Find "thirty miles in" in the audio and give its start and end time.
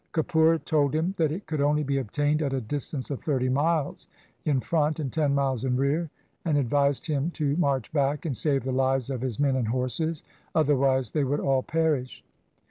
3.21-4.59